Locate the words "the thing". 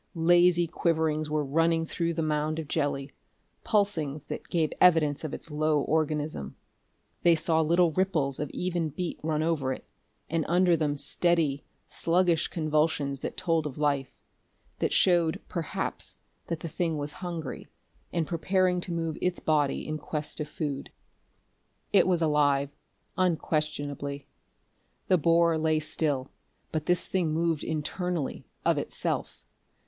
16.61-16.97